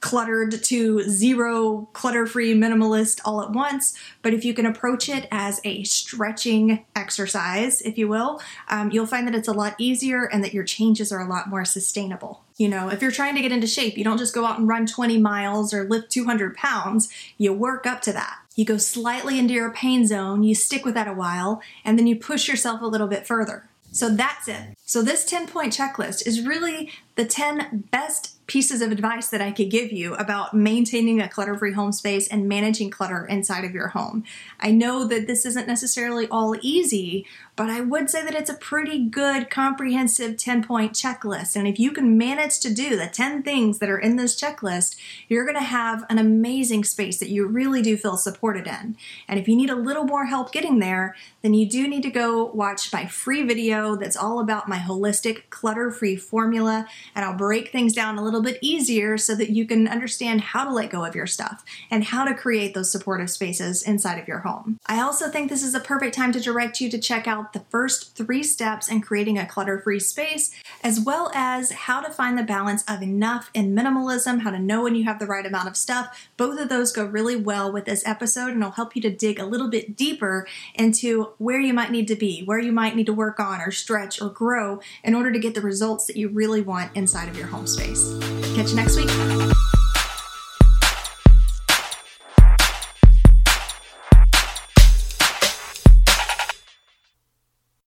cluttered 0.00 0.62
to 0.64 1.02
zero, 1.02 1.88
clutter 1.92 2.26
free, 2.26 2.54
minimalist 2.54 3.20
all 3.24 3.42
at 3.42 3.50
once. 3.50 3.94
But 4.22 4.34
if 4.34 4.44
you 4.44 4.54
can 4.54 4.66
approach 4.66 5.08
it 5.08 5.28
as 5.30 5.60
a 5.64 5.84
stretching 5.84 6.84
exercise, 6.96 7.82
if 7.82 7.98
you 7.98 8.08
will, 8.08 8.40
um, 8.68 8.90
you'll 8.90 9.06
find 9.06 9.26
that 9.26 9.34
it's 9.34 9.48
a 9.48 9.52
lot 9.52 9.74
easier 9.78 10.24
and 10.24 10.42
that 10.42 10.54
your 10.54 10.64
changes 10.64 11.12
are 11.12 11.20
a 11.20 11.28
lot 11.28 11.48
more 11.48 11.64
sustainable. 11.64 12.44
You 12.56 12.68
know, 12.68 12.88
if 12.88 13.00
you're 13.00 13.10
trying 13.10 13.36
to 13.36 13.42
get 13.42 13.52
into 13.52 13.66
shape, 13.66 13.96
you 13.96 14.04
don't 14.04 14.18
just 14.18 14.34
go 14.34 14.44
out 14.44 14.58
and 14.58 14.68
run 14.68 14.86
20 14.86 15.18
miles 15.18 15.72
or 15.72 15.84
lift 15.84 16.10
200 16.10 16.56
pounds, 16.56 17.08
you 17.38 17.52
work 17.52 17.86
up 17.86 18.02
to 18.02 18.12
that. 18.12 18.38
You 18.56 18.64
go 18.64 18.76
slightly 18.76 19.38
into 19.38 19.54
your 19.54 19.72
pain 19.72 20.06
zone, 20.06 20.42
you 20.42 20.54
stick 20.54 20.84
with 20.84 20.94
that 20.94 21.08
a 21.08 21.14
while, 21.14 21.62
and 21.84 21.98
then 21.98 22.06
you 22.06 22.16
push 22.16 22.48
yourself 22.48 22.82
a 22.82 22.86
little 22.86 23.06
bit 23.06 23.26
further. 23.26 23.70
So 23.92 24.08
that's 24.08 24.48
it. 24.48 24.76
So, 24.84 25.02
this 25.02 25.24
10 25.24 25.48
point 25.48 25.72
checklist 25.72 26.26
is 26.26 26.46
really 26.46 26.90
the 27.16 27.24
10 27.24 27.84
best 27.90 28.39
pieces 28.50 28.82
of 28.82 28.90
advice 28.90 29.28
that 29.28 29.40
I 29.40 29.52
could 29.52 29.70
give 29.70 29.92
you 29.92 30.16
about 30.16 30.54
maintaining 30.54 31.20
a 31.20 31.28
clutter 31.28 31.56
free 31.56 31.72
home 31.72 31.92
space 31.92 32.26
and 32.26 32.48
managing 32.48 32.90
clutter 32.90 33.24
inside 33.24 33.64
of 33.64 33.70
your 33.70 33.86
home. 33.86 34.24
I 34.58 34.72
know 34.72 35.06
that 35.06 35.28
this 35.28 35.46
isn't 35.46 35.68
necessarily 35.68 36.26
all 36.32 36.56
easy, 36.60 37.26
but 37.60 37.68
I 37.68 37.82
would 37.82 38.08
say 38.08 38.24
that 38.24 38.34
it's 38.34 38.48
a 38.48 38.54
pretty 38.54 39.04
good 39.04 39.50
comprehensive 39.50 40.38
10 40.38 40.64
point 40.64 40.94
checklist. 40.94 41.56
And 41.56 41.68
if 41.68 41.78
you 41.78 41.92
can 41.92 42.16
manage 42.16 42.58
to 42.60 42.72
do 42.72 42.96
the 42.96 43.06
10 43.06 43.42
things 43.42 43.80
that 43.80 43.90
are 43.90 43.98
in 43.98 44.16
this 44.16 44.40
checklist, 44.40 44.96
you're 45.28 45.44
going 45.44 45.58
to 45.58 45.62
have 45.62 46.06
an 46.08 46.18
amazing 46.18 46.84
space 46.84 47.18
that 47.18 47.28
you 47.28 47.46
really 47.46 47.82
do 47.82 47.98
feel 47.98 48.16
supported 48.16 48.66
in. 48.66 48.96
And 49.28 49.38
if 49.38 49.46
you 49.46 49.54
need 49.54 49.68
a 49.68 49.74
little 49.74 50.04
more 50.04 50.24
help 50.24 50.52
getting 50.52 50.78
there, 50.78 51.14
then 51.42 51.52
you 51.52 51.68
do 51.68 51.86
need 51.86 52.02
to 52.04 52.10
go 52.10 52.46
watch 52.46 52.90
my 52.94 53.04
free 53.04 53.42
video 53.42 53.94
that's 53.94 54.16
all 54.16 54.40
about 54.40 54.66
my 54.66 54.78
holistic 54.78 55.50
clutter 55.50 55.90
free 55.90 56.16
formula. 56.16 56.86
And 57.14 57.26
I'll 57.26 57.36
break 57.36 57.70
things 57.70 57.92
down 57.92 58.16
a 58.16 58.22
little 58.22 58.40
little 58.40 58.52
bit 58.52 58.58
easier 58.62 59.18
so 59.18 59.34
that 59.34 59.50
you 59.50 59.66
can 59.66 59.88
understand 59.88 60.40
how 60.40 60.64
to 60.64 60.70
let 60.70 60.90
go 60.90 61.04
of 61.04 61.14
your 61.14 61.26
stuff 61.26 61.64
and 61.90 62.04
how 62.04 62.24
to 62.24 62.34
create 62.34 62.74
those 62.74 62.90
supportive 62.90 63.28
spaces 63.28 63.82
inside 63.82 64.18
of 64.18 64.28
your 64.28 64.40
home. 64.40 64.78
I 64.86 65.00
also 65.00 65.28
think 65.28 65.50
this 65.50 65.62
is 65.62 65.74
a 65.74 65.80
perfect 65.80 66.14
time 66.14 66.32
to 66.32 66.40
direct 66.40 66.80
you 66.80 66.88
to 66.90 66.98
check 66.98 67.26
out 67.26 67.49
the 67.52 67.64
first 67.68 68.16
three 68.16 68.42
steps 68.42 68.88
in 68.88 69.00
creating 69.00 69.38
a 69.38 69.46
clutter 69.46 69.80
free 69.80 70.00
space, 70.00 70.54
as 70.82 71.00
well 71.00 71.30
as 71.34 71.72
how 71.72 72.00
to 72.00 72.12
find 72.12 72.38
the 72.38 72.42
balance 72.42 72.82
of 72.88 73.02
enough 73.02 73.50
and 73.54 73.76
minimalism, 73.76 74.40
how 74.40 74.50
to 74.50 74.58
know 74.58 74.82
when 74.82 74.94
you 74.94 75.04
have 75.04 75.18
the 75.18 75.26
right 75.26 75.46
amount 75.46 75.68
of 75.68 75.76
stuff. 75.76 76.28
Both 76.36 76.60
of 76.60 76.68
those 76.68 76.92
go 76.92 77.04
really 77.04 77.36
well 77.36 77.72
with 77.72 77.84
this 77.84 78.06
episode 78.06 78.48
and 78.48 78.58
it'll 78.58 78.72
help 78.72 78.96
you 78.96 79.02
to 79.02 79.10
dig 79.10 79.38
a 79.38 79.46
little 79.46 79.68
bit 79.68 79.96
deeper 79.96 80.46
into 80.74 81.30
where 81.38 81.60
you 81.60 81.74
might 81.74 81.90
need 81.90 82.08
to 82.08 82.16
be, 82.16 82.42
where 82.44 82.58
you 82.58 82.72
might 82.72 82.96
need 82.96 83.06
to 83.06 83.12
work 83.12 83.40
on 83.40 83.60
or 83.60 83.70
stretch 83.70 84.20
or 84.20 84.28
grow 84.28 84.80
in 85.04 85.14
order 85.14 85.32
to 85.32 85.38
get 85.38 85.54
the 85.54 85.60
results 85.60 86.06
that 86.06 86.16
you 86.16 86.28
really 86.28 86.62
want 86.62 86.94
inside 86.96 87.28
of 87.28 87.36
your 87.36 87.46
home 87.46 87.66
space. 87.66 88.18
Catch 88.54 88.70
you 88.70 88.76
next 88.76 88.96
week. 88.96 89.59